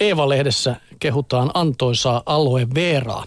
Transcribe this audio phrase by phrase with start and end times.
[0.00, 3.24] Eeva-lehdessä kehutaan antoisaa aloe veraa.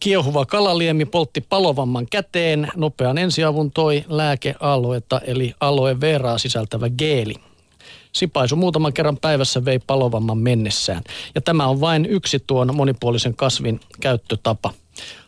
[0.00, 2.68] Kiehuva kalaliemi poltti palovamman käteen.
[2.76, 7.34] Nopean ensiavun toi lääkealoetta eli aloe veraa sisältävä geeli.
[8.12, 11.02] Sipaisu muutaman kerran päivässä vei palovamman mennessään.
[11.34, 14.72] Ja tämä on vain yksi tuon monipuolisen kasvin käyttötapa.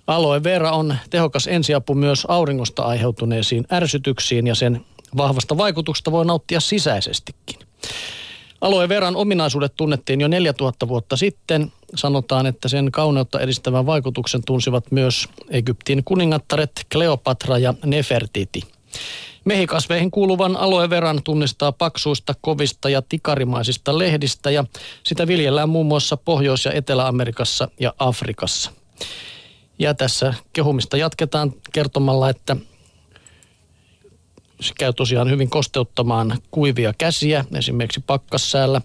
[0.07, 4.85] Aloe vera on tehokas ensiapu myös auringosta aiheutuneisiin ärsytyksiin ja sen
[5.17, 7.59] vahvasta vaikutuksesta voi nauttia sisäisestikin.
[8.63, 11.73] Aloe veran ominaisuudet tunnettiin jo 4000 vuotta sitten.
[11.95, 18.63] Sanotaan, että sen kauneutta edistävän vaikutuksen tunsivat myös Egyptin kuningattaret Kleopatra ja Nefertiti.
[19.45, 24.65] Mehikasveihin kuuluvan aloe veran tunnistaa paksuista, kovista ja tikarimaisista lehdistä ja
[25.05, 28.71] sitä viljellään muun muassa Pohjois- ja Etelä-Amerikassa ja Afrikassa.
[29.79, 32.57] Ja tässä kehumista jatketaan kertomalla, että
[34.63, 38.81] se käy tosiaan hyvin kosteuttamaan kuivia käsiä, esimerkiksi pakkassäällä.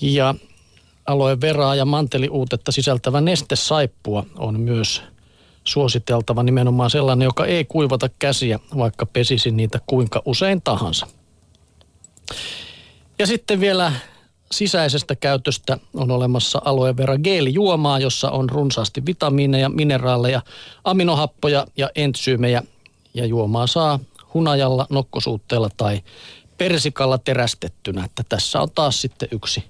[0.00, 0.34] Ja
[1.06, 5.02] aloe veraa ja manteliuutetta sisältävä nestesaippua on myös
[5.64, 11.06] suositeltava nimenomaan sellainen, joka ei kuivata käsiä, vaikka pesisi niitä kuinka usein tahansa.
[13.18, 13.92] Ja sitten vielä
[14.52, 20.42] sisäisestä käytöstä on olemassa aloe vera geelijuomaa, jossa on runsaasti vitamiineja, mineraaleja,
[20.84, 22.62] aminohappoja ja entsyymejä.
[23.14, 24.00] Ja juomaa saa
[24.38, 26.02] hunajalla, nokkosuutteella tai
[26.58, 28.04] persikalla terästettynä.
[28.04, 29.64] Että tässä on taas sitten yksi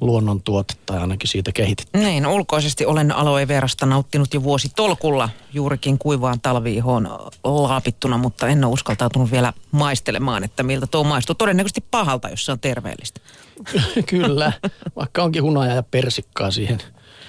[0.00, 1.98] luonnontuote tai ainakin siitä kehitetty.
[1.98, 7.08] Niin, ulkoisesti olen aloe verasta nauttinut jo vuosi tolkulla juurikin kuivaan talviihoon
[7.44, 11.34] laapittuna, mutta en ole uskaltautunut vielä maistelemaan, että miltä tuo maistuu.
[11.34, 13.20] Todennäköisesti pahalta, jos se on terveellistä.
[14.10, 14.52] Kyllä,
[14.96, 16.78] vaikka onkin hunaja ja persikkaa siihen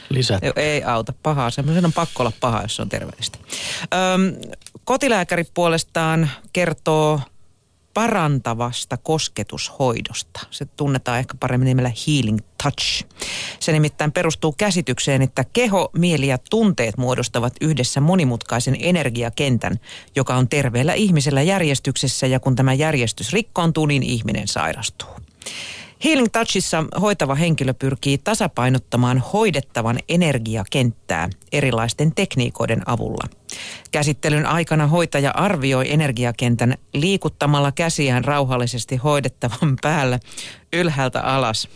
[0.10, 0.52] lisätty.
[0.56, 3.38] Ei auta pahaa, semmoisen on pakko olla paha, jos se on terveellistä.
[4.14, 4.36] Öm,
[4.86, 7.20] kotilääkäri puolestaan kertoo
[7.94, 10.40] parantavasta kosketushoidosta.
[10.52, 13.06] Se tunnetaan ehkä paremmin nimellä healing touch.
[13.60, 19.80] Se nimittäin perustuu käsitykseen, että keho, mieli ja tunteet muodostavat yhdessä monimutkaisen energiakentän,
[20.16, 25.10] joka on terveellä ihmisellä järjestyksessä ja kun tämä järjestys rikkoontuu, niin ihminen sairastuu.
[26.06, 33.28] Healing Touchissa hoitava henkilö pyrkii tasapainottamaan hoidettavan energiakenttää erilaisten tekniikoiden avulla.
[33.92, 40.20] Käsittelyn aikana hoitaja arvioi energiakentän liikuttamalla käsiään rauhallisesti hoidettavan päällä
[40.74, 41.68] ylhäältä alas.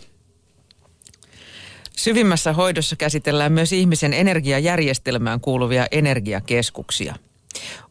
[1.96, 7.14] Syvimmässä hoidossa käsitellään myös ihmisen energiajärjestelmään kuuluvia energiakeskuksia–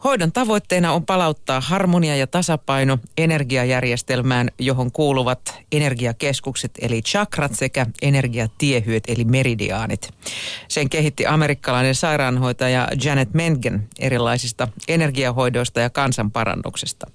[0.03, 9.03] Hoidon tavoitteena on palauttaa harmonia ja tasapaino energiajärjestelmään, johon kuuluvat energiakeskukset eli chakrat sekä energiatiehyöt
[9.07, 10.09] eli meridiaanit.
[10.67, 17.07] Sen kehitti amerikkalainen sairaanhoitaja Janet Mengen erilaisista energiahoidoista ja kansanparannuksesta.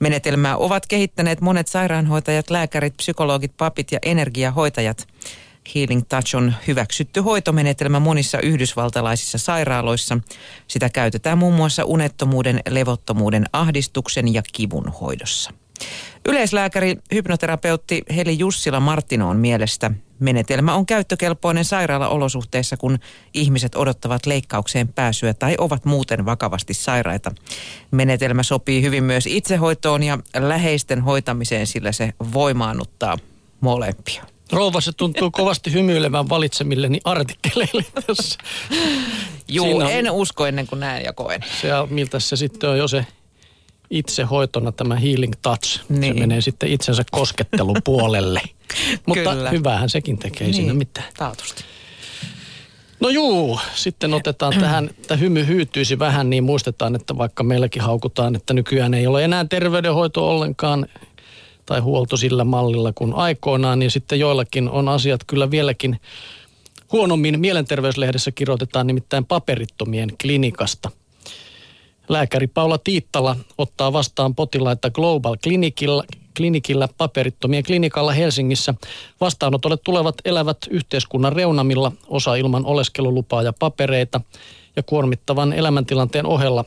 [0.00, 5.06] Menetelmää ovat kehittäneet monet sairaanhoitajat, lääkärit, psykologit, papit ja energiahoitajat.
[5.74, 10.18] Healing Touch on hyväksytty hoitomenetelmä monissa yhdysvaltalaisissa sairaaloissa.
[10.68, 15.50] Sitä käytetään muun muassa unettomuuden, levottomuuden, ahdistuksen ja kivun hoidossa.
[16.28, 22.98] Yleislääkäri, hypnoterapeutti Heli Jussila Martinoon mielestä menetelmä on käyttökelpoinen sairaalaolosuhteissa, kun
[23.34, 27.32] ihmiset odottavat leikkaukseen pääsyä tai ovat muuten vakavasti sairaita.
[27.90, 33.18] Menetelmä sopii hyvin myös itsehoitoon ja läheisten hoitamiseen, sillä se voimaannuttaa
[33.60, 34.31] molempia.
[34.52, 38.38] Rouva, se tuntuu kovasti hymyilevän valitsemilleni artikkeleille tässä.
[39.48, 41.44] Juu, on, en usko ennen kuin näen ja koen.
[41.60, 43.06] Se, miltä se sitten on jo se
[43.90, 45.80] itsehoitona tämä healing touch.
[45.88, 46.14] Niin.
[46.14, 48.40] Se menee sitten itsensä koskettelun puolelle.
[49.06, 49.50] Mutta Kyllä.
[49.50, 51.06] hyvähän sekin tekee niin, siinä mitään.
[51.18, 51.64] Taatusti.
[53.00, 58.36] No juu, sitten otetaan tähän, että hymy hyytyisi vähän, niin muistetaan, että vaikka meilläkin haukutaan,
[58.36, 60.86] että nykyään ei ole enää terveydenhoito ollenkaan
[61.72, 66.00] tai huolto sillä mallilla kuin aikoinaan, niin sitten joillakin on asiat kyllä vieläkin
[66.92, 67.40] huonommin.
[67.40, 70.90] Mielenterveyslehdessä kirjoitetaan nimittäin paperittomien klinikasta.
[72.08, 76.04] Lääkäri Paula Tiittala ottaa vastaan potilaita Global Clinicilla,
[76.36, 78.74] klinikillä paperittomien klinikalla Helsingissä.
[79.20, 84.20] Vastaanotolle tulevat elävät yhteiskunnan reunamilla, osa ilman oleskelulupaa ja papereita.
[84.76, 86.64] Ja kuormittavan elämäntilanteen ohella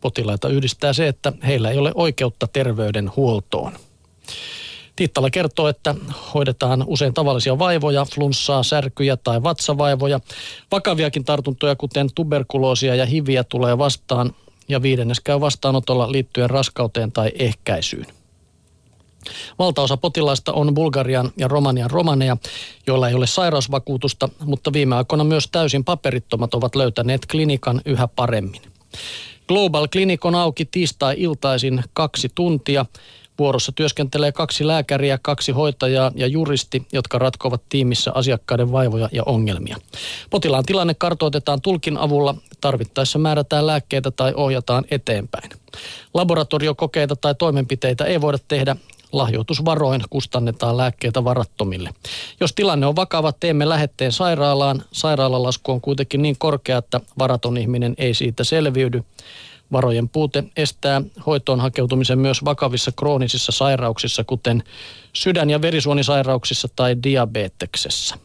[0.00, 3.72] potilaita yhdistää se, että heillä ei ole oikeutta terveydenhuoltoon.
[4.96, 5.94] Tiittala kertoo, että
[6.34, 10.20] hoidetaan usein tavallisia vaivoja, flunssaa, särkyjä tai vatsavaivoja.
[10.72, 14.34] Vakaviakin tartuntoja, kuten tuberkuloosia ja hiviä, tulee vastaan
[14.68, 18.06] ja viidennes käy vastaanotolla liittyen raskauteen tai ehkäisyyn.
[19.58, 22.36] Valtaosa potilaista on Bulgarian ja Romanian romaneja,
[22.86, 28.62] joilla ei ole sairausvakuutusta, mutta viime aikoina myös täysin paperittomat ovat löytäneet klinikan yhä paremmin.
[29.48, 32.86] Global Clinic on auki tiistai-iltaisin kaksi tuntia
[33.38, 39.76] Vuorossa työskentelee kaksi lääkäriä, kaksi hoitajaa ja juristi, jotka ratkovat tiimissä asiakkaiden vaivoja ja ongelmia.
[40.30, 45.50] Potilaan tilanne kartoitetaan tulkin avulla, tarvittaessa määrätään lääkkeitä tai ohjataan eteenpäin.
[46.14, 48.76] Laboratoriokokeita tai toimenpiteitä ei voida tehdä
[49.12, 51.90] lahjoitusvaroin kustannetaan lääkkeitä varattomille.
[52.40, 54.82] Jos tilanne on vakava, teemme lähetteen sairaalaan.
[54.92, 59.02] Sairaalalasku on kuitenkin niin korkea, että varaton ihminen ei siitä selviydy.
[59.72, 64.62] Varojen puute estää hoitoon hakeutumisen myös vakavissa kroonisissa sairauksissa, kuten
[65.12, 68.16] sydän- ja verisuonisairauksissa tai diabeteksessä.